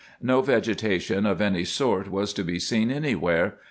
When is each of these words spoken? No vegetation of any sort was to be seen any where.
No 0.19 0.41
vegetation 0.41 1.27
of 1.27 1.39
any 1.41 1.63
sort 1.63 2.09
was 2.09 2.33
to 2.33 2.43
be 2.43 2.57
seen 2.57 2.89
any 2.89 3.13
where. 3.13 3.59